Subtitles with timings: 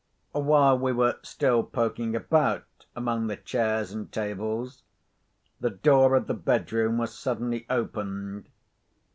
[0.31, 4.81] While we were still poking about among the chairs and tables,
[5.59, 8.49] the door of the bedroom was suddenly opened.